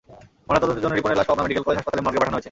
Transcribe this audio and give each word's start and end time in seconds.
ময়নাতদন্তের 0.47 0.83
জন্য 0.85 0.93
রিপনের 0.95 1.19
লাশ 1.19 1.27
পাবনা 1.29 1.43
মেডিকেল 1.45 1.63
কলেজ 1.65 1.77
হাসপাতালের 1.79 2.05
মর্গে 2.05 2.19
পাঠানো 2.19 2.33
হয়েছে। 2.35 2.39